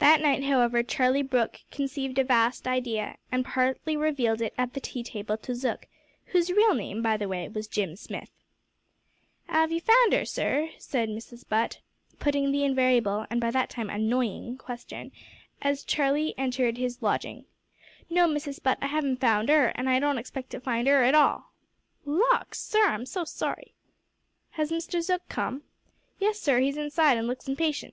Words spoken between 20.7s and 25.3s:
'er at all." "Lawk! sir, I'm so sorry." "Has Mr Zook